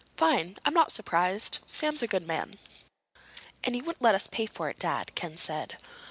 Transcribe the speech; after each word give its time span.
"Fine. 0.17 0.57
I'm 0.65 0.73
not 0.73 0.91
surprised. 0.91 1.59
Sam's 1.67 2.01
a 2.01 2.07
good 2.07 2.25
man." 2.25 2.57
"And 3.63 3.75
he 3.75 3.83
wouldn't 3.83 4.01
let 4.01 4.15
us 4.15 4.25
pay 4.25 4.47
for 4.47 4.67
it, 4.67 4.79
Dad," 4.79 5.13
Ken 5.13 5.37
said. 5.37 5.77